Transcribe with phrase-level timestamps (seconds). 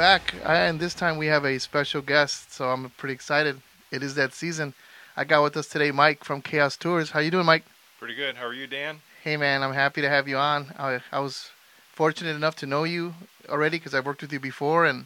[0.00, 3.60] back, and this time we have a special guest, so I'm pretty excited.
[3.90, 4.72] It is that season.
[5.14, 7.10] I got with us today Mike from Chaos Tours.
[7.10, 7.66] How you doing, Mike?
[7.98, 8.36] Pretty good.
[8.36, 9.02] How are you, Dan?
[9.22, 10.72] Hey, man, I'm happy to have you on.
[10.78, 11.50] I, I was
[11.92, 13.12] fortunate enough to know you
[13.50, 15.04] already because I've worked with you before, and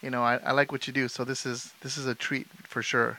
[0.00, 1.08] you know I, I like what you do.
[1.08, 3.18] So this is this is a treat for sure.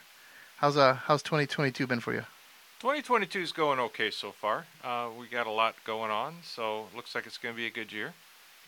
[0.59, 2.23] How's uh how's 2022 been for you?
[2.79, 4.67] 2022 is going okay so far.
[4.81, 7.69] Uh, we got a lot going on, so looks like it's going to be a
[7.69, 8.13] good year.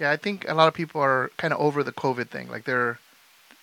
[0.02, 2.50] Yeah, I think a lot of people are kind of over the COVID thing.
[2.50, 2.98] Like they're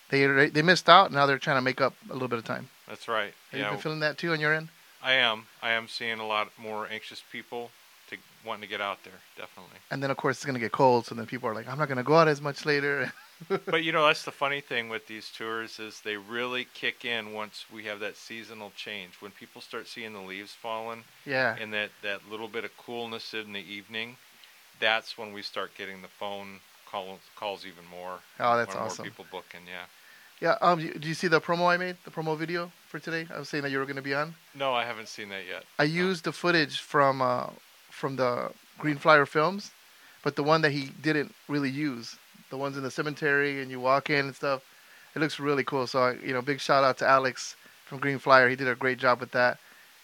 [0.09, 1.11] they they missed out.
[1.11, 2.69] Now they're trying to make up a little bit of time.
[2.87, 3.33] That's right.
[3.51, 4.69] Have you been feeling that too on your end?
[5.03, 5.47] I am.
[5.61, 7.71] I am seeing a lot more anxious people
[8.09, 8.15] to
[8.45, 9.19] wanting to get out there.
[9.37, 9.79] Definitely.
[9.91, 11.89] And then of course it's gonna get cold, so then people are like, I'm not
[11.89, 13.11] gonna go out as much later.
[13.65, 17.33] but you know that's the funny thing with these tours is they really kick in
[17.33, 21.71] once we have that seasonal change when people start seeing the leaves falling yeah and
[21.71, 24.17] that that little bit of coolness in the evening
[24.79, 26.59] that's when we start getting the phone
[26.89, 29.85] call, calls even more oh that's awesome more people booking yeah
[30.41, 33.39] yeah um do you see the promo i made the promo video for today i
[33.39, 35.63] was saying that you were going to be on no i haven't seen that yet
[35.77, 35.91] i no.
[35.91, 37.47] used the footage from uh
[37.89, 39.71] from the green flyer films
[40.23, 42.17] but the one that he didn't really use
[42.49, 44.63] the ones in the cemetery, and you walk in and stuff.
[45.15, 45.87] It looks really cool.
[45.87, 48.49] So I, you know, big shout out to Alex from Green Flyer.
[48.49, 49.59] He did a great job with that,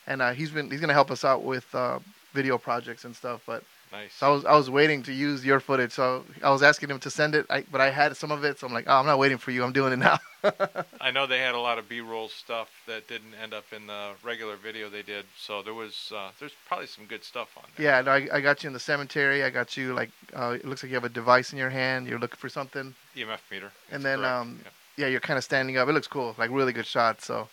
[0.07, 1.99] and uh, he's been he's gonna help us out with uh,
[2.33, 3.41] video projects and stuff.
[3.45, 3.63] But
[3.95, 4.13] nice.
[4.13, 5.91] So I was I was waiting to use your footage.
[5.91, 8.59] So I was asking him to send it, I, but I had some of it.
[8.59, 9.63] So I'm like, oh, I'm not waiting for you.
[9.63, 10.19] I'm doing it now.
[11.01, 14.11] I know they had a lot of B-roll stuff that didn't end up in the
[14.23, 15.25] regular video they did.
[15.37, 17.85] So there was uh, there's probably some good stuff on there.
[17.85, 19.43] Yeah, no, I, I got you in the cemetery.
[19.43, 22.07] I got you like uh, it looks like you have a device in your hand.
[22.07, 22.93] You're looking for something.
[23.15, 23.71] EMF meter.
[23.91, 25.05] And then um, yeah.
[25.05, 25.87] yeah, you're kind of standing up.
[25.87, 27.21] It looks cool, like really good shot.
[27.21, 27.47] So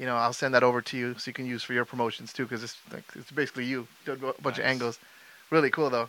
[0.00, 2.32] you know, I'll send that over to you so you can use for your promotions
[2.32, 4.58] too, because it's like, it's basically you a bunch nice.
[4.58, 4.98] of angles.
[5.50, 6.08] Really cool though.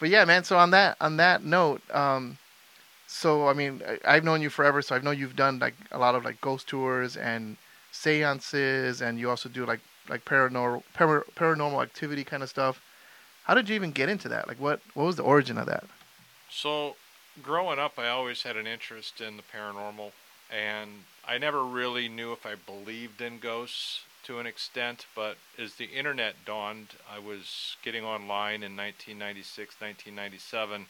[0.00, 0.44] But yeah, man.
[0.44, 2.38] So on that on that note, um,
[3.06, 5.98] so I mean, I, have known you forever, so I know you've done like a
[5.98, 7.56] lot of like ghost tours and
[7.92, 12.80] seances, and you also do like like paranormal par- paranormal activity kind of stuff.
[13.44, 14.48] How did you even get into that?
[14.48, 15.84] Like, what what was the origin of that?
[16.50, 16.96] So,
[17.42, 20.12] growing up, I always had an interest in the paranormal,
[20.50, 20.90] and
[21.26, 25.06] I never really knew if I believed in ghosts to an extent.
[25.14, 30.86] But as the internet dawned, I was getting online in 1996, 1997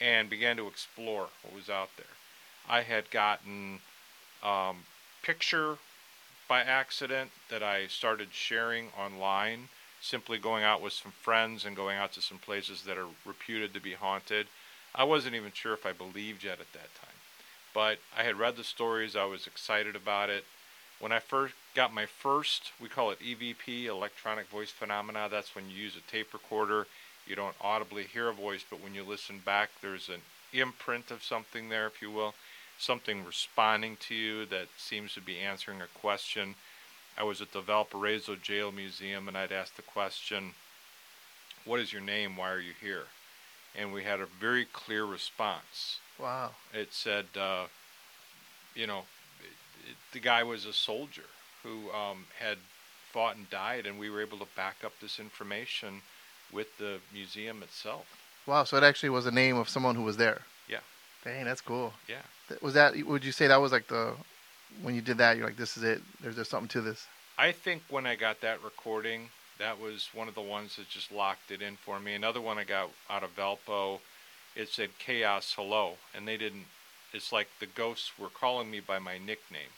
[0.00, 2.06] and began to explore what was out there.
[2.68, 3.80] I had gotten
[4.42, 4.84] um,
[5.22, 5.78] picture
[6.48, 9.68] by accident that I started sharing online,
[10.00, 13.74] simply going out with some friends and going out to some places that are reputed
[13.74, 14.46] to be haunted.
[14.94, 17.16] I wasn't even sure if I believed yet at that time.
[17.74, 20.44] But I had read the stories, I was excited about it.
[21.00, 25.70] When I first got my first, we call it EVP, electronic voice phenomena, that's when
[25.70, 26.86] you use a tape recorder
[27.28, 30.22] you don't audibly hear a voice, but when you listen back, there's an
[30.52, 32.34] imprint of something there, if you will,
[32.78, 36.54] something responding to you that seems to be answering a question.
[37.18, 40.54] I was at the Valparaiso Jail Museum and I'd asked the question,
[41.66, 42.36] What is your name?
[42.36, 43.04] Why are you here?
[43.76, 46.00] And we had a very clear response.
[46.18, 46.52] Wow.
[46.72, 47.66] It said, uh,
[48.74, 49.02] you know,
[49.88, 51.28] it, the guy was a soldier
[51.62, 52.58] who um, had
[53.12, 56.02] fought and died, and we were able to back up this information
[56.52, 58.06] with the museum itself.
[58.46, 60.42] Wow, so it actually was a name of someone who was there.
[60.68, 60.78] Yeah.
[61.24, 61.92] Dang, that's cool.
[62.08, 62.22] Yeah.
[62.62, 62.96] Was that?
[63.06, 64.14] Would you say that was like the
[64.82, 65.36] when you did that?
[65.36, 66.00] You're like, this is it.
[66.22, 67.06] There's there's something to this.
[67.36, 69.28] I think when I got that recording,
[69.58, 72.14] that was one of the ones that just locked it in for me.
[72.14, 74.00] Another one I got out of Valpo,
[74.56, 76.66] it said Chaos Hello, and they didn't.
[77.12, 79.72] It's like the ghosts were calling me by my nickname.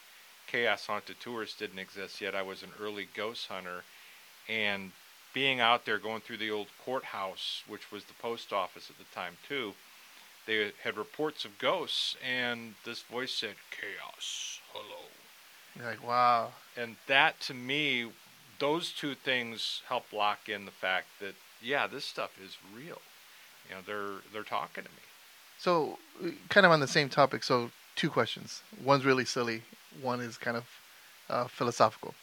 [0.46, 2.34] Chaos Haunted Tours didn't exist yet.
[2.34, 3.84] I was an early ghost hunter,
[4.48, 4.92] and
[5.32, 9.14] being out there going through the old courthouse, which was the post office at the
[9.14, 9.74] time too,
[10.46, 15.04] they had reports of ghosts, and this voice said, "Chaos, hello."
[15.76, 16.52] You're like, wow.
[16.76, 18.10] And that to me,
[18.58, 23.00] those two things help lock in the fact that yeah, this stuff is real.
[23.68, 25.09] You know, they're they're talking to me.
[25.60, 25.98] So,
[26.48, 27.42] kind of on the same topic.
[27.44, 28.62] So, two questions.
[28.82, 29.62] One's really silly.
[30.00, 30.64] One is kind of
[31.28, 32.14] uh, philosophical.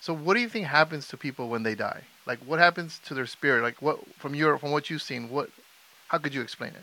[0.00, 2.02] So, what do you think happens to people when they die?
[2.26, 3.62] Like, what happens to their spirit?
[3.62, 5.50] Like, what from your from what you've seen, what
[6.08, 6.82] how could you explain it?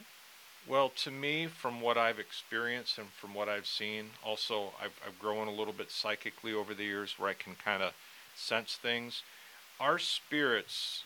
[0.65, 5.19] Well, to me, from what I've experienced and from what I've seen, also I've, I've
[5.19, 7.93] grown a little bit psychically over the years, where I can kind of
[8.35, 9.23] sense things.
[9.79, 11.03] Our spirits,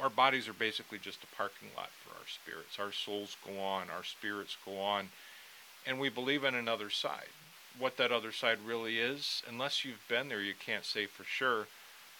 [0.00, 2.78] our bodies are basically just a parking lot for our spirits.
[2.78, 5.08] Our souls go on, our spirits go on,
[5.86, 7.28] and we believe in another side
[7.78, 9.42] what that other side really is.
[9.48, 11.66] Unless you've been there, you can't say for sure.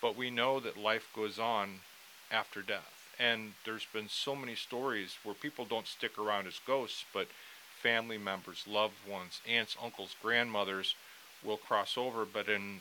[0.00, 1.80] But we know that life goes on
[2.30, 3.08] after death.
[3.18, 7.28] And there's been so many stories where people don't stick around as ghosts, but
[7.80, 10.96] family members, loved ones, aunts, uncles, grandmothers
[11.44, 12.80] will cross over, but in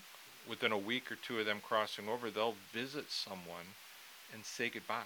[0.49, 3.75] within a week or two of them crossing over, they'll visit someone
[4.33, 5.03] and say goodbye.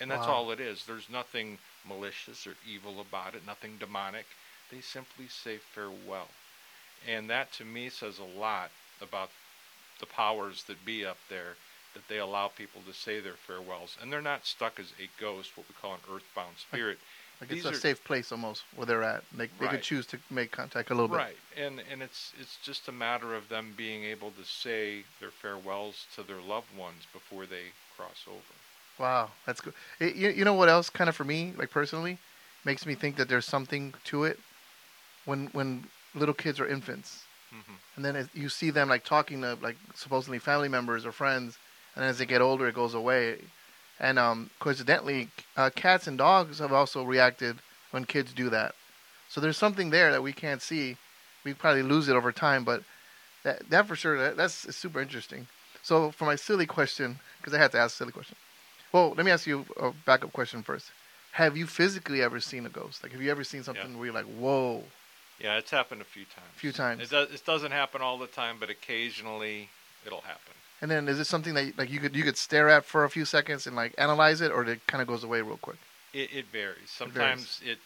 [0.00, 0.34] And that's Wow.
[0.34, 0.84] all it is.
[0.86, 4.26] There's nothing malicious or evil about it, nothing demonic.
[4.70, 6.28] They simply say farewell.
[7.06, 9.30] And that to me says a lot about
[9.98, 11.56] the powers that be up there
[11.94, 13.96] that they allow people to say their farewells.
[14.00, 16.98] And they're not stuck as a ghost, what we call an earthbound spirit.
[17.40, 19.24] Like it's a are- safe place almost where they're at.
[19.32, 21.16] They, they could choose to make contact a little bit.
[21.16, 25.30] Right, and and it's it's just a matter of them being able to say their
[25.30, 28.59] farewells to their loved ones before they cross over.
[29.00, 29.72] Wow, that's good.
[29.98, 32.18] It, you, you know what else kind of for me, like personally,
[32.64, 34.38] makes me think that there's something to it
[35.24, 37.24] when when little kids are infants.
[37.50, 41.12] hmm and then as you see them like talking to like supposedly family members or
[41.12, 41.58] friends,
[41.96, 43.38] and as they get older, it goes away.
[43.98, 47.56] And um, coincidentally, uh, cats and dogs have also reacted
[47.90, 48.74] when kids do that.
[49.28, 50.96] So there's something there that we can't see.
[51.44, 52.82] We probably lose it over time, but
[53.44, 55.46] that that for sure that, that's super interesting.
[55.82, 58.36] So for my silly question, because I had to ask a silly question.
[58.92, 60.90] Well, let me ask you a backup question first.
[61.32, 63.02] Have you physically ever seen a ghost?
[63.02, 64.84] Like, have you ever seen something where you're like, "Whoa"?
[65.38, 66.48] Yeah, it's happened a few times.
[66.56, 67.02] A few times.
[67.02, 67.30] It does.
[67.30, 69.70] It doesn't happen all the time, but occasionally
[70.04, 70.54] it'll happen.
[70.82, 73.10] And then is it something that like you could you could stare at for a
[73.10, 75.78] few seconds and like analyze it, or it kind of goes away real quick?
[76.12, 76.90] It, it varies.
[76.90, 77.78] Sometimes it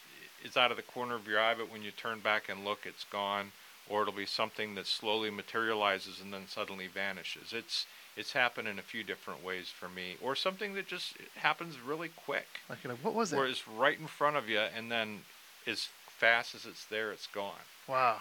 [0.43, 2.81] it's out of the corner of your eye, but when you turn back and look,
[2.87, 3.53] it's gone.
[3.89, 7.53] Or it'll be something that slowly materializes and then suddenly vanishes.
[7.53, 7.85] It's
[8.17, 12.11] it's happened in a few different ways for me, or something that just happens really
[12.15, 12.47] quick.
[12.69, 13.37] Like, what was it?
[13.37, 15.21] where it's right in front of you, and then
[15.67, 17.53] as fast as it's there, it's gone.
[17.89, 18.19] Wow.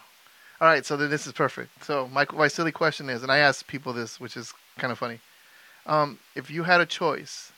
[0.62, 1.84] All right, so then this is perfect.
[1.84, 4.98] So my my silly question is, and I ask people this, which is kind of
[4.98, 5.20] funny.
[5.86, 7.52] Um, if you had a choice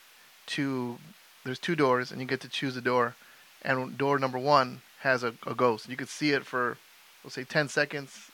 [0.47, 0.97] to,
[1.43, 3.15] there's two doors, and you get to choose a door,
[3.61, 5.87] and door number one has a, a ghost.
[5.87, 6.77] You could see it for,
[7.23, 8.31] let's say, ten seconds,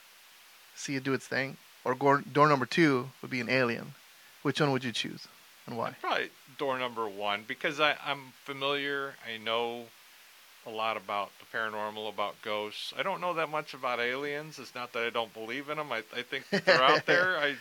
[0.76, 3.94] see it do its thing, or door, door number two would be an alien.
[4.42, 5.28] Which one would you choose,
[5.68, 5.96] and why?
[6.02, 9.14] Probably door number one because I, I'm familiar.
[9.28, 9.86] I know
[10.66, 12.94] a lot about the paranormal, about ghosts.
[12.98, 14.60] I don't know that much about aliens.
[14.60, 15.92] It's not that I don't believe in them.
[15.92, 17.38] I, I think they're out there.
[17.40, 17.56] I,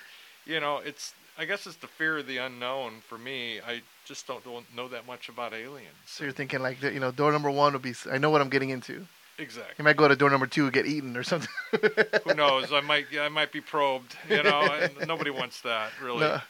[0.46, 1.14] you know, it's.
[1.38, 3.60] I guess it's the fear of the unknown for me.
[3.60, 5.94] I just don't, don't know that much about aliens.
[6.04, 8.50] So you're thinking like, you know, door number one would be, I know what I'm
[8.50, 9.06] getting into.
[9.38, 9.74] Exactly.
[9.78, 11.50] You might go to door number two and get eaten or something.
[12.24, 12.72] Who knows?
[12.72, 13.06] I might.
[13.18, 14.16] I might be probed.
[14.28, 16.20] You know, and nobody wants that really.
[16.20, 16.40] No.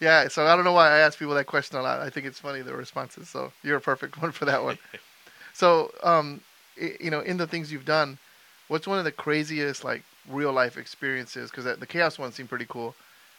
[0.00, 2.00] Yeah, so I don't know why I ask people that question a lot.
[2.00, 3.28] I think it's funny the responses.
[3.28, 4.78] So you're a perfect one for that one.
[5.52, 6.40] so, um,
[6.76, 8.18] you know, in the things you've done,
[8.68, 11.50] what's one of the craziest like real life experiences?
[11.50, 12.94] Because the chaos one seemed pretty cool.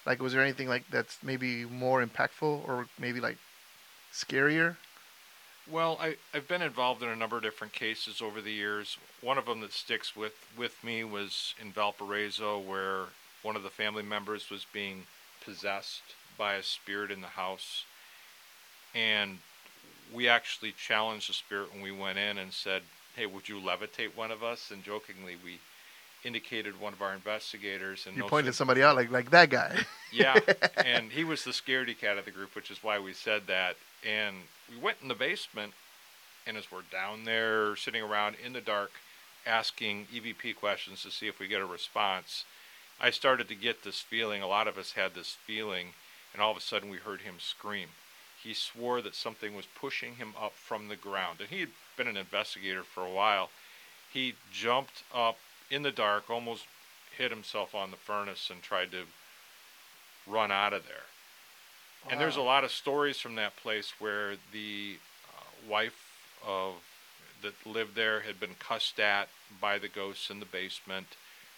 [0.05, 3.37] Like, was there anything like that's maybe more impactful or maybe like
[4.13, 4.77] scarier?
[5.69, 8.97] Well, I, I've been involved in a number of different cases over the years.
[9.21, 13.05] One of them that sticks with, with me was in Valparaiso, where
[13.41, 15.03] one of the family members was being
[15.43, 16.01] possessed
[16.37, 17.83] by a spirit in the house.
[18.93, 19.39] And
[20.13, 22.83] we actually challenged the spirit when we went in and said,
[23.15, 24.71] Hey, would you levitate one of us?
[24.71, 25.59] And jokingly, we
[26.23, 28.05] indicated one of our investigators.
[28.07, 29.79] And You pointed sooner- somebody out like like that guy.
[30.11, 30.37] yeah,
[30.77, 33.77] and he was the scaredy cat of the group, which is why we said that.
[34.05, 34.35] And
[34.69, 35.73] we went in the basement,
[36.45, 38.91] and as we're down there sitting around in the dark,
[39.45, 42.45] asking EVP questions to see if we get a response,
[42.99, 44.41] I started to get this feeling.
[44.41, 45.87] A lot of us had this feeling,
[46.33, 47.89] and all of a sudden we heard him scream.
[48.41, 52.07] He swore that something was pushing him up from the ground, and he had been
[52.07, 53.49] an investigator for a while.
[54.13, 55.37] He jumped up
[55.71, 56.65] in the dark, almost
[57.17, 59.05] hit himself on the furnace, and tried to
[60.27, 61.05] run out of there.
[62.15, 64.95] And there's a lot of stories from that place where the
[65.27, 66.13] uh, wife
[66.47, 66.75] of
[67.41, 69.27] that lived there had been cussed at
[69.59, 71.07] by the ghosts in the basement.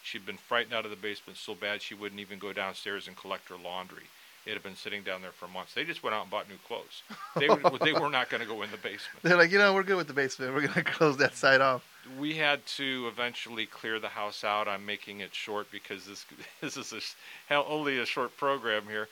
[0.01, 3.15] She'd been frightened out of the basement so bad she wouldn't even go downstairs and
[3.15, 4.05] collect her laundry.
[4.47, 5.75] It had been sitting down there for months.
[5.75, 7.03] They just went out and bought new clothes.
[7.35, 9.21] They were, they were not going to go in the basement.
[9.21, 10.55] They're like, you know, we're good with the basement.
[10.55, 11.83] We're gonna close that side off.
[12.17, 14.67] we had to eventually clear the house out.
[14.67, 16.25] I'm making it short because this
[16.61, 17.15] this is
[17.51, 19.07] a, only a short program here,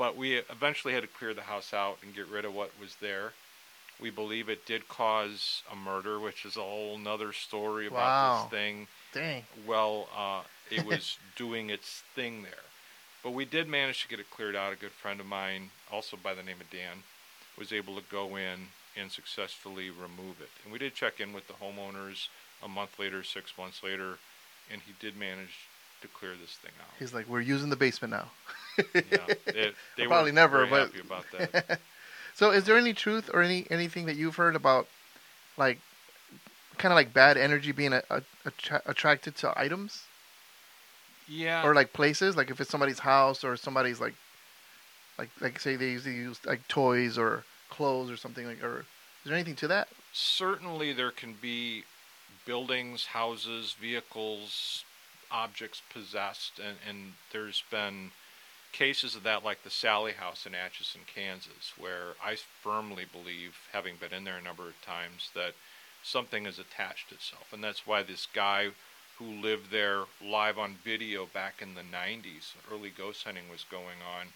[0.00, 2.96] but we eventually had to clear the house out and get rid of what was
[3.02, 3.34] there.
[4.00, 8.32] We believe it did cause a murder, which is a whole nother story about Wow.
[8.42, 8.86] this thing.
[9.12, 9.44] Dang.
[9.66, 10.40] Well, uh,
[10.70, 12.64] it was doing its thing there,
[13.22, 14.72] but we did manage to get it cleared out.
[14.72, 17.02] A good friend of mine, also by the name of Dan,
[17.58, 20.48] was able to go in and successfully remove it.
[20.64, 22.28] And we did check in with the homeowners
[22.64, 24.16] a month later, six months later,
[24.72, 25.68] and he did manage
[26.02, 26.88] to clear this thing out.
[26.98, 28.30] He's like, we're using the basement now.
[28.94, 29.02] yeah,
[29.46, 31.80] they, they Probably never, but about that.
[32.34, 34.86] so, is there any truth or any anything that you've heard about,
[35.56, 35.78] like,
[36.78, 40.04] kind of like bad energy being a, a, attra- attracted to items
[41.28, 41.62] Yeah.
[41.64, 42.36] or like places?
[42.36, 44.14] Like if it's somebody's house or somebody's like,
[45.18, 48.62] like like say they use, they use like toys or clothes or something like.
[48.62, 48.84] Or is
[49.26, 49.88] there anything to that?
[50.12, 51.84] certainly there can be
[52.44, 54.84] buildings, houses, vehicles,
[55.32, 58.10] objects possessed, and, and there's been
[58.72, 63.96] cases of that, like the Sallie House in Atchison, Kansas, where I firmly believe, having
[63.96, 65.54] been in there a number of times, that
[66.02, 68.70] something has attached itself, and that's why this guy
[69.18, 73.98] who lived there live on video back in the 90s, early ghost hunting was going
[74.18, 74.28] on.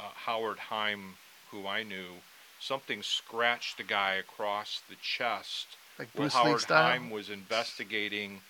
[0.00, 1.16] Uh, Howard Heim,
[1.50, 2.22] who I knew,
[2.58, 5.76] something scratched the guy across the chest.
[5.98, 6.62] Like Bruce Howard.
[6.62, 8.40] Heim was investigating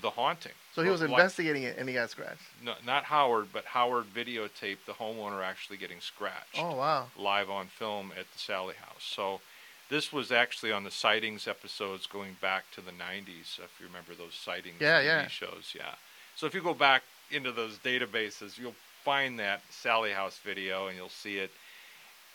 [0.00, 0.52] the haunting.
[0.74, 2.42] So he was Like- investigating it and he got scratched.
[2.62, 7.10] no, not Howard, but Howard videotaped the homeowner actually getting scratched Oh wow.
[7.16, 9.02] live on film at the Sallie House.
[9.04, 9.40] So
[9.88, 14.14] this was actually on the sightings episodes going back to the 90s, if you remember
[14.14, 15.28] those sightings Yeah, TV yeah.
[15.28, 15.72] shows.
[15.76, 15.94] Yeah.
[16.36, 20.96] So if you go back into those databases, you'll find that Sallie House video and
[20.96, 21.50] you'll see it.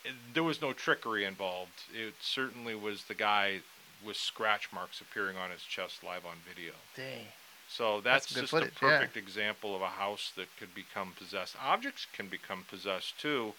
[0.04, 1.72] It- There was no trickery involved.
[1.92, 3.62] It certainly was the guy
[4.02, 6.74] with scratch marks appearing on his chest live on video.
[6.94, 7.26] Dang.
[7.76, 8.98] So That's that's, just footage, a yeah.
[8.98, 11.56] perfect example of a house that could become possessed.
[11.62, 13.52] Objects can become possessed too.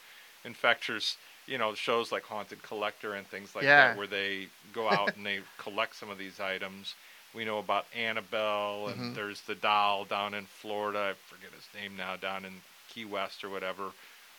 [0.45, 3.89] In fact, there's you know shows like Haunted Collector and things like Yeah.
[3.89, 6.95] that where they go out and they collect some of these items.
[7.35, 9.15] We know about Annabelle, and Mhm.
[9.15, 11.13] there's the doll down in Florida.
[11.13, 13.91] I forget his name now, down in Key West or whatever.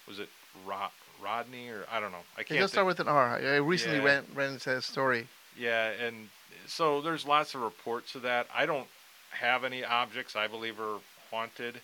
[0.09, 0.29] Was it
[0.67, 2.25] Rod- Rodney or I don't know.
[2.37, 2.61] I It can't.
[2.61, 3.37] does start with an R.
[3.37, 4.05] I recently Yeah.
[4.05, 5.29] ran ran into that story.
[5.57, 6.31] yeah, and
[6.67, 8.49] so there's lots of reports of that.
[8.53, 8.89] I don't
[9.31, 10.99] have any objects I believe are
[11.31, 11.81] haunted,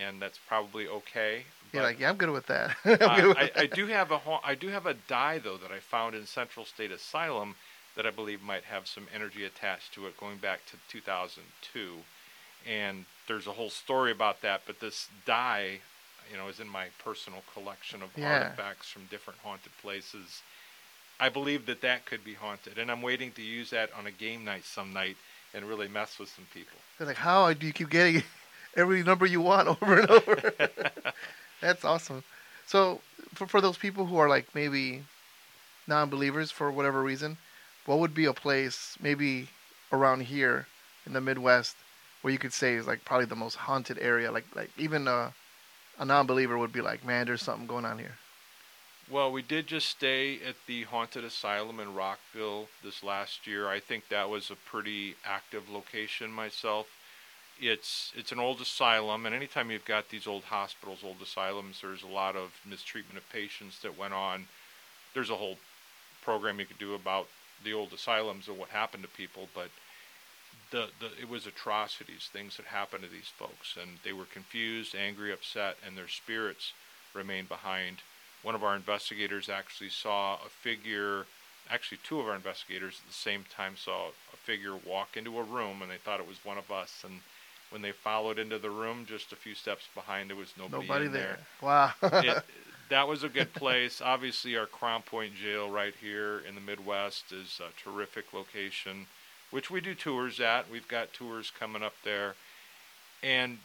[0.00, 1.44] and that's probably okay.
[1.72, 2.76] You're like, yeah, I'm good with that.
[2.84, 3.74] Uh, good with I, I that.
[3.74, 6.64] do have a ha- I do have a die though that I found in Central
[6.64, 7.54] State Asylum
[7.96, 11.90] that I believe might have some energy attached to it, going back to 2002,
[12.68, 14.62] and there's a whole story about that.
[14.66, 15.78] But this die,
[16.30, 18.32] you know, is in my personal collection of Yeah.
[18.32, 20.42] artifacts from different haunted places.
[21.20, 24.10] I believe that that could be haunted, and I'm waiting to use that on a
[24.10, 25.16] game night some night
[25.54, 26.76] and really mess with some people.
[26.98, 28.22] They're like, how do you keep getting
[28.76, 30.52] every number you want over and over?
[31.60, 32.24] That's awesome.
[32.66, 33.00] So,
[33.34, 35.04] for, for those people who are like maybe
[35.86, 37.38] non-believers for whatever reason,
[37.86, 39.48] what would be a place maybe
[39.92, 40.66] around here
[41.06, 41.76] in the Midwest
[42.22, 44.32] where you could say is like probably the most haunted area?
[44.32, 45.32] Like, like even a,
[45.98, 48.16] a non-believer would be like, man, there's something going on here.
[49.10, 53.68] Well, we did just stay at the haunted asylum in Rockville this last year.
[53.68, 56.86] I think that was a pretty active location myself.
[57.60, 62.02] It's it's an old asylum, and anytime you've got these old hospitals, old asylums, there's
[62.02, 64.46] a lot of mistreatment of patients that went on.
[65.12, 65.58] There's a whole
[66.22, 67.28] program you could do about
[67.62, 69.68] the old asylums and what happened to people, but
[70.70, 74.96] the, the it was atrocities, things that happened to these folks, and they were confused,
[74.96, 76.72] angry, upset, and their spirits
[77.12, 77.98] remained behind
[78.44, 81.26] one of our investigators actually saw a figure
[81.70, 85.42] actually two of our investigators at the same time saw a figure walk into a
[85.42, 87.20] room and they thought it was one of us and
[87.70, 91.06] when they followed into the room just a few steps behind there was nobody, Nobody
[91.06, 91.38] in there.
[91.62, 91.90] Wow.
[92.02, 92.44] it,
[92.90, 97.32] that was a good place obviously our crown point jail right here in the midwest
[97.32, 99.06] is a terrific location
[99.50, 102.34] which we do tours at we've got tours coming up there
[103.22, 103.58] and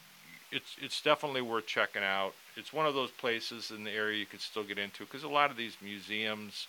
[0.51, 2.33] it's it's definitely worth checking out.
[2.59, 5.29] It's one of those places in the area you could still get into because a
[5.29, 6.67] lot of these museums,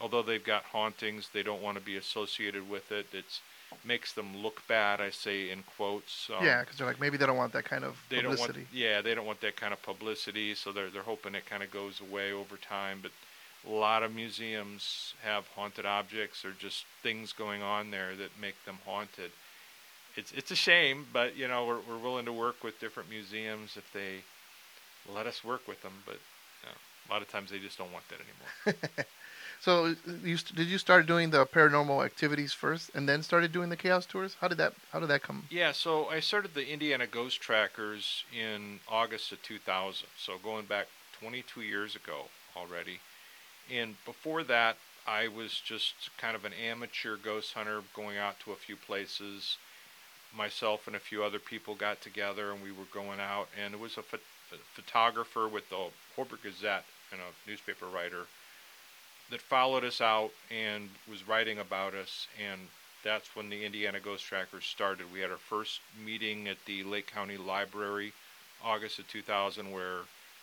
[0.00, 3.06] although they've got hauntings, they don't want to be associated with it.
[3.12, 3.40] It's
[3.84, 5.00] makes them look bad.
[5.00, 6.30] I say in quotes.
[6.36, 8.60] Um, yeah, because they're like maybe they don't want that kind of they don't publicity.
[8.60, 8.68] want.
[8.72, 10.54] Yeah, they don't want that kind of publicity.
[10.54, 13.00] So they're they're hoping it kind of goes away over time.
[13.02, 13.12] But
[13.68, 18.54] a lot of museums have haunted objects or just things going on there that make
[18.64, 19.32] them haunted
[20.16, 23.76] it's it's a shame, but you know we're we're willing to work with different museums
[23.76, 24.22] if they
[25.14, 25.92] let us work with them.
[26.04, 26.14] But
[26.62, 26.74] you know,
[27.08, 29.06] a lot of times they just don't want that anymore.
[29.58, 33.70] So, you st- did you start doing the paranormal activities first, and then started doing
[33.70, 34.36] the chaos tours?
[34.40, 35.44] How did that How did that come?
[35.50, 40.08] yeah, so I started the Indiana Ghost Trackers in August of 2000.
[40.18, 40.88] So going back
[41.20, 43.00] 22 years ago already,
[43.72, 48.52] and before that I was just kind of an amateur ghost hunter, going out to
[48.52, 49.56] a few places.
[50.36, 53.48] Myself and a few other people got together, and we were going out.
[53.62, 54.18] And it was a, pho-
[54.52, 58.26] a photographer with the Hobart Gazette and a newspaper writer
[59.30, 62.28] that followed us out and was writing about us.
[62.50, 62.60] And
[63.02, 65.12] that's when the Indiana Ghost Trackers started.
[65.12, 68.12] We had our first meeting at the Lake County Library,
[68.64, 70.00] August of 2000, where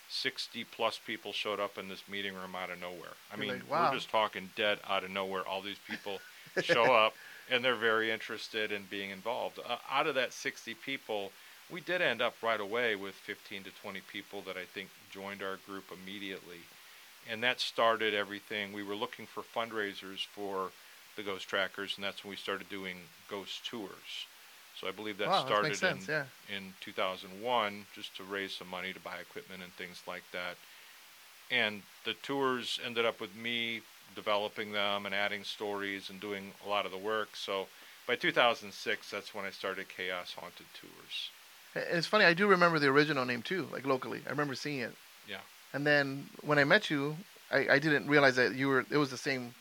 [0.10, 3.16] 60 plus people showed up in this meeting room out of nowhere.
[3.32, 3.90] I mean, like, wow.
[3.90, 5.48] we're just talking dead out of nowhere.
[5.48, 6.20] All these people
[6.62, 7.14] show up,
[7.50, 9.60] and they're very interested in being involved.
[9.68, 11.32] Uh, out of that 60 people,
[11.72, 15.42] we did end up right away with 15 to 20 people that I think joined
[15.42, 16.62] our group immediately.
[17.30, 18.74] And that started everything.
[18.74, 20.72] We were looking for fundraisers for
[21.16, 22.98] the Ghost Trackers, and that's when we started doing
[23.30, 24.28] ghost tours.
[24.80, 26.08] So I believe that wow, that started makes sense.
[26.08, 26.26] in, yeah.
[26.56, 30.58] in 2001 just to raise some money to buy equipment and things like that.
[31.52, 33.82] And the tours ended up with me
[34.16, 37.36] developing them and adding stories and doing a lot of the work.
[37.36, 37.68] So
[38.08, 41.30] by 2006, that's when I started Chaos Haunted Tours.
[41.76, 42.26] It's funny.
[42.26, 44.22] I do remember the original name too, like locally.
[44.28, 44.94] I remember seeing it.
[45.28, 45.38] Yeah.
[45.74, 47.18] And then when I met you,
[47.52, 48.86] I, I didn't realize that you were.
[48.92, 49.54] It was the same,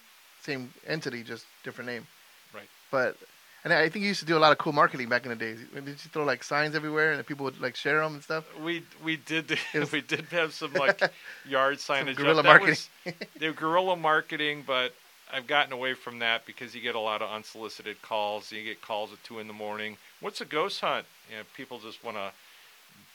[0.42, 2.06] same entity, just different name.
[2.54, 2.68] Right.
[2.90, 3.16] But
[3.64, 5.36] and I think you used to do a lot of cool marketing back in the
[5.36, 5.60] days.
[5.72, 8.44] Did you throw like signs everywhere and people would like share them and stuff?
[8.58, 11.00] Uh, we we did was- we did have some like
[11.48, 12.16] yard signage.
[12.16, 12.76] guerrilla marketing.
[13.06, 14.94] was- they were guerrilla marketing, but
[15.32, 18.52] I've gotten away from that because you get a lot of unsolicited calls.
[18.52, 19.96] You get calls at two in the morning.
[20.22, 21.04] What's a ghost hunt?
[21.28, 22.30] You know, people just want to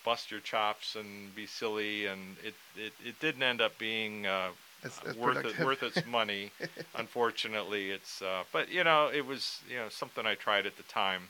[0.03, 4.49] bust your chops and be silly, and it it, it didn't end up being uh,
[4.83, 6.51] That's, that's worth it, worth its money.
[6.95, 10.83] Unfortunately, it's uh, but you know it was you know something I tried at the
[10.83, 11.29] time,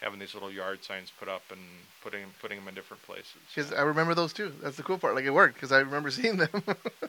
[0.00, 1.60] having these little yard signs put up and
[2.02, 3.36] putting putting them in different places.
[3.54, 4.50] Because I remember those too.
[4.62, 5.14] That's the cool part.
[5.14, 6.64] Like it worked because I remember seeing them.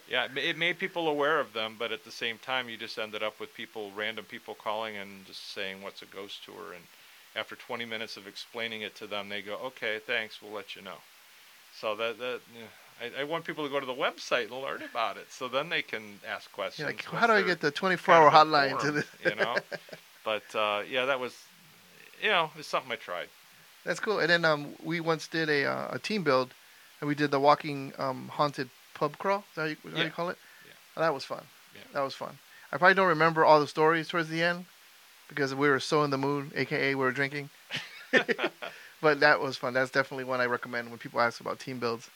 [0.09, 2.99] Yeah, it it made people aware of them, but at the same time, you just
[2.99, 6.83] ended up with people, random people calling and just saying, "What's a ghost tour?" And
[7.35, 10.81] after 20 minutes of explaining it to them, they go, "Okay, thanks, we'll let you
[10.81, 10.97] know."
[11.79, 14.83] So that that yeah, I, I want people to go to the website and learn
[14.83, 16.87] about it, so then they can ask questions.
[16.87, 19.05] Like, how do I get the 24 kind hour of hotline to this?
[19.25, 19.57] you know,
[20.23, 21.35] but uh, yeah, that was,
[22.21, 23.27] you know, it's something I tried.
[23.85, 24.19] That's cool.
[24.19, 26.53] And then um, we once did a uh, a team build,
[27.01, 29.39] and we did the walking um, haunted pub crawl.
[29.39, 30.05] Is that how you, how Yeah.
[30.05, 30.37] you call it?
[30.65, 31.01] Yeah.
[31.01, 31.43] That was fun.
[31.75, 31.81] Yeah.
[31.93, 32.37] That was fun.
[32.71, 34.65] I probably don't remember all the stories towards the end
[35.29, 37.49] because we were so in the mood, aka we were drinking.
[39.01, 39.73] but that was fun.
[39.73, 42.09] That's definitely one I recommend when people ask about team builds.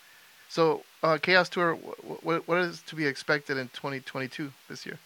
[0.49, 4.97] So, uh, Chaos Tour, wh- wh- what is to be expected in 2022 this year?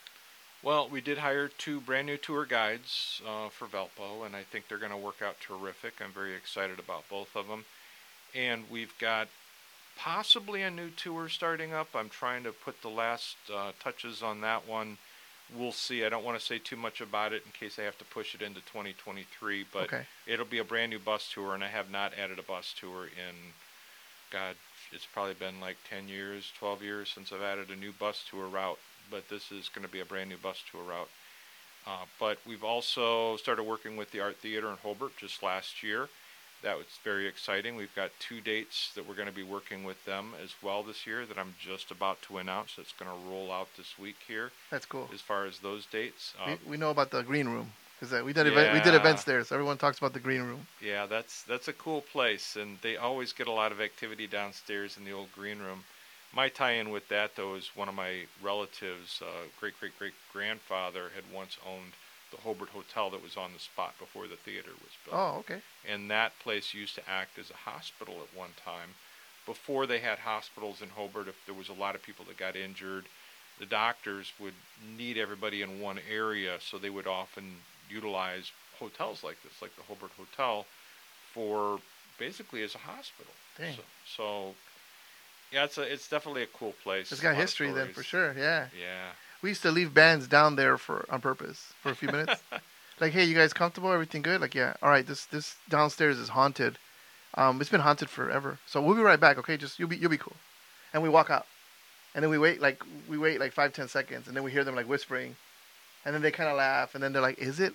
[0.64, 4.68] Well, we did hire two brand new tour guides uh, for Valpo, and I think
[4.68, 5.94] they're going to work out terrific.
[6.00, 7.66] I'm very excited about both of them.
[8.36, 9.28] And we've got
[9.98, 11.90] possibly a new tour starting up.
[11.96, 14.98] I'm trying to put the last uh, touches on that one.
[15.58, 16.06] We'll see.
[16.06, 18.36] I don't want to say too much about it in case I have to push
[18.36, 20.04] it into 2023, but okay.
[20.26, 23.06] it'll be a brand new bus tour, and I have not added a bus tour
[23.06, 23.36] in,
[24.32, 24.56] God,
[24.94, 28.48] it's probably been like 10 years, 12 years since I've added a new bus tour
[28.48, 28.80] route.
[29.10, 31.10] But this is going to be a brand new bus tour route.
[31.86, 36.08] Uh, but we've also started working with the Art Theater in Hobart just last year.
[36.64, 37.76] That was very exciting.
[37.76, 41.08] We've got two dates that we're going to be working with them as well this
[41.08, 42.76] year that I'm just about to announce.
[42.76, 45.10] That's going to roll out this week here That's cool.
[45.14, 46.34] as far as those dates.
[46.40, 49.24] Uh, we, we know about the green room because we did event, we did events
[49.24, 50.66] there, so everyone talks about the green room.
[50.82, 54.98] Yeah, that's that's a cool place, and they always get a lot of activity downstairs
[54.98, 55.84] in the old green room.
[56.34, 61.12] My tie-in with that, though, is one of my relatives' uh, great great great grandfather
[61.14, 61.94] had once owned
[62.32, 65.62] the Hobart Hotel that was on the spot before the theater was built, Oh, okay.
[65.88, 68.90] and that place used to act as a hospital at one time.
[69.46, 72.56] Before they had hospitals in Hobart, if there was a lot of people that got
[72.56, 73.06] injured,
[73.60, 74.54] the doctors would
[74.98, 77.58] need everybody in one area, so they would often
[77.90, 80.66] utilize hotels like this, like the Hobart Hotel,
[81.34, 81.80] for
[82.18, 83.34] basically as a hospital.
[83.58, 83.76] Dang.
[83.76, 83.82] So,
[84.16, 84.56] so
[85.52, 87.12] yeah, it's a, it's definitely a cool place.
[87.12, 88.34] It's got history then for sure.
[88.38, 88.68] Yeah.
[88.80, 89.10] Yeah.
[89.42, 92.42] We used to leave bands down there for on purpose for a few minutes.
[93.00, 93.92] like, hey, you guys comfortable?
[93.92, 94.42] Everything good?
[94.42, 94.74] Like, yeah.
[94.82, 95.06] All right.
[95.06, 96.78] This this downstairs is haunted.
[97.36, 98.60] Um, it's been haunted forever.
[98.68, 99.38] So we'll be right back.
[99.38, 100.36] Okay, just you'll be you'll be cool.
[100.94, 101.46] And we walk out,
[102.14, 104.64] and then we wait like we wait like five ten seconds, and then we hear
[104.64, 105.36] them like whispering,
[106.06, 107.74] and then they kind of laugh, and then they're like, "Is it?"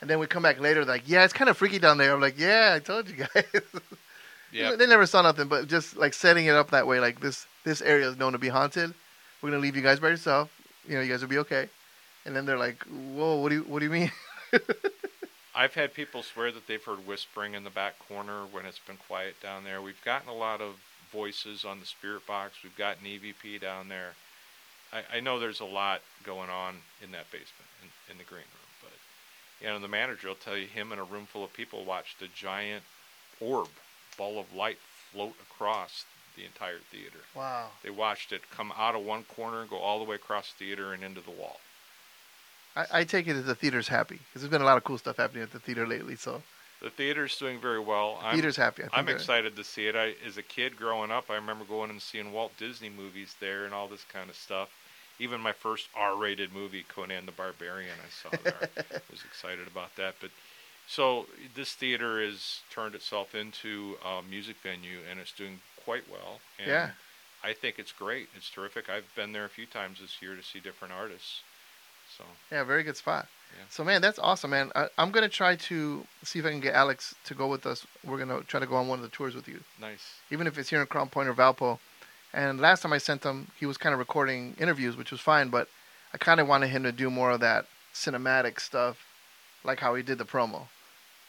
[0.00, 2.20] And then we come back later, like, "Yeah, it's kind of freaky down there." I'm
[2.20, 3.44] like, "Yeah, I told you guys."
[4.52, 4.76] Yeah.
[4.76, 7.82] they never saw nothing, but just like setting it up that way, like this this
[7.82, 8.94] area is known to be haunted.
[9.42, 10.50] We're gonna leave you guys by yourself.
[10.88, 11.68] You know, you guys will be okay.
[12.24, 14.10] And then they're like, "Whoa, what do you what do you mean?"
[15.54, 18.98] I've had people swear that they've heard whispering in the back corner when it's been
[18.98, 19.80] quiet down there.
[19.80, 20.74] We've gotten a lot of
[21.10, 22.56] voices on the spirit box.
[22.62, 24.14] We've got an EVP down there.
[24.92, 28.40] I, I know there's a lot going on in that basement, in, in the green
[28.40, 28.70] room.
[28.82, 28.92] But
[29.60, 32.20] you know, the manager will tell you him and a room full of people watched
[32.20, 32.84] a giant
[33.40, 33.68] orb,
[34.18, 34.78] ball of light,
[35.10, 36.04] float across
[36.36, 37.18] the entire theater.
[37.34, 37.68] wow.
[37.82, 40.64] They watched it come out of one corner and go all the way across the
[40.66, 41.58] theater and into the wall.
[42.76, 44.98] I, I take it as the theater's happy because there's been a lot of cool
[44.98, 46.14] stuff happening at the theater lately.
[46.16, 46.42] So
[46.82, 48.18] The theater's doing very well.
[48.20, 48.82] the I'm, theater's happy.
[48.82, 49.96] I think I'm excited to see it.
[49.96, 53.64] I, as a kid growing up, I remember going and seeing Walt Disney movies there
[53.64, 54.68] and all this kind of stuff.
[55.18, 58.68] even my first R-rated movie, Conan the Barbarian, I saw there.
[58.76, 60.16] I was excited about that.
[60.20, 60.30] But
[60.86, 66.40] so this theater has turned itself into a music venue, and it's doing quite well.
[66.58, 66.90] And Yeah.
[67.42, 68.28] I think it's great.
[68.36, 68.90] It's terrific.
[68.90, 71.42] I've been there a few times this year to see different artists.
[72.18, 73.28] So Yeah, very good spot.
[73.56, 73.64] Yeah.
[73.70, 74.72] So man, that's awesome, man.
[74.74, 77.86] I, I'm gonna try to see if I can get Alex to go with us.
[78.04, 80.04] We're gonna try to go on one of the tours with you, nice.
[80.30, 81.78] even if it's here in Crown Point or Valpo.
[82.32, 85.48] And last time I sent him, he was kind of recording interviews, which was fine,
[85.48, 85.68] but
[86.12, 88.96] I kind of wanted him to do more of that cinematic stuff,
[89.64, 90.66] like how he did the promo.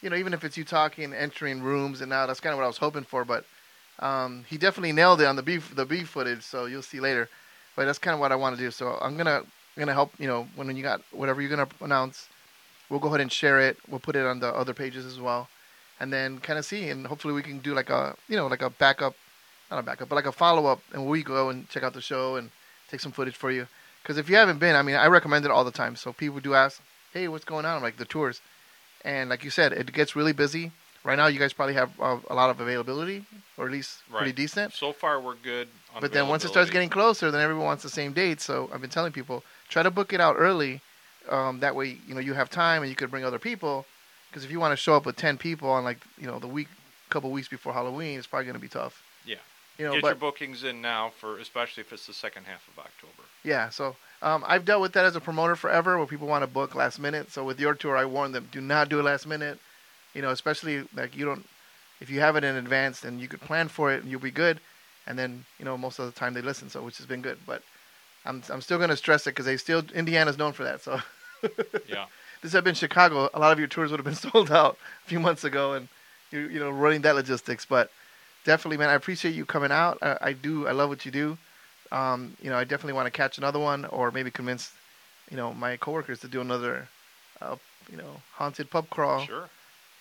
[0.01, 2.65] You know, even if it's you talking, entering rooms, and now that's kind of what
[2.65, 3.23] I was hoping for.
[3.23, 3.45] But
[3.99, 7.29] um, he definitely nailed it on the B the B footage, so you'll see later.
[7.75, 8.71] But that's kind of what I want to do.
[8.71, 9.43] So I'm gonna
[9.77, 10.11] gonna help.
[10.19, 12.27] You know, when you got whatever you're gonna announce,
[12.89, 13.77] we'll go ahead and share it.
[13.87, 15.49] We'll put it on the other pages as well,
[15.99, 18.61] and then kind of see, and hopefully we can do like a you know like
[18.61, 19.15] a backup,
[19.71, 22.01] not a backup, but like a follow up, and we go and check out the
[22.01, 22.51] show and
[22.89, 23.67] take some footage for you.
[24.03, 25.97] Because if you haven't been, I mean, I recommend it all the time.
[25.97, 26.81] So people do ask,
[27.13, 27.75] hey, what's going on?
[27.75, 28.41] I'm like the tours,
[29.03, 30.71] and like you said, it gets really busy.
[31.07, 33.23] Right now, you guys probably have uh, a lot of availability,
[33.55, 34.73] or at least pretty decent.
[34.73, 35.69] So far, we're good.
[35.95, 38.41] On But then once it starts getting closer, then everyone wants the same date.
[38.41, 40.81] So I've been telling people try to book it out early.
[41.29, 43.85] Um, that way, you know, you have time and you could bring other people.
[44.29, 46.47] Because if you want to show up with ten people on like you know the
[46.47, 46.67] week,
[47.09, 49.01] couple weeks before Halloween, it's probably going to be tough.
[49.25, 49.37] Yeah.
[49.77, 52.67] You know, get but your bookings in now for, especially if it's the second half
[52.67, 53.23] of October.
[53.45, 53.69] yeah.
[53.69, 56.75] So um, I've dealt with that as a promoter forever, where people want to book
[56.75, 57.31] last minute.
[57.31, 59.57] So with your tour, I warn them: do not do it last minute.
[60.13, 61.45] You know, especially like you don't.
[61.99, 64.31] If you have it in advance, then you could plan for it and you'll be
[64.31, 64.59] good.
[65.07, 67.39] And then you know most of the time they listen, so which has been good.
[67.45, 67.61] But
[68.25, 70.81] I'm I'm still going to stress it because they still Indiana's known for that.
[70.81, 70.99] So
[71.89, 72.05] Yeah.
[72.41, 75.09] this had been Chicago, a lot of your tours would have been sold out a
[75.09, 75.87] few months ago, and
[76.31, 77.65] you you know running that logistics.
[77.65, 77.89] But
[78.45, 79.97] definitely, man, I appreciate you coming out.
[80.01, 80.67] I, I do.
[80.67, 81.37] I love what you do.
[81.91, 84.71] Um, you know, I definitely want to catch another one, or maybe convince
[85.31, 86.87] you know my coworkers to do another,
[87.41, 87.55] uh,
[87.89, 89.25] you know, haunted pub crawl.
[89.25, 89.49] Sure.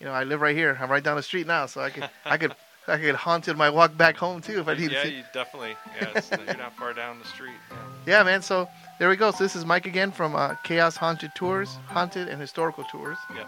[0.00, 0.76] You know, I live right here.
[0.80, 2.54] I'm right down the street now, so I could I could
[2.88, 5.10] I could haunted my walk back home too if I needed yeah, to.
[5.10, 5.76] you definitely.
[6.00, 7.56] Yeah, it's, you're not far down the street.
[7.70, 7.76] Yeah.
[8.06, 8.42] Yeah, man.
[8.42, 9.32] So there we go.
[9.32, 13.18] So this is Mike again from uh, Chaos Haunted Tours, haunted and historical tours.
[13.34, 13.44] Yeah.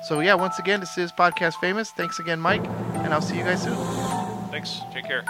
[0.03, 1.91] So yeah, once again, this is Podcast Famous.
[1.91, 3.77] Thanks again, Mike, and I'll see you guys soon.
[4.49, 4.81] Thanks.
[4.91, 5.23] Take care.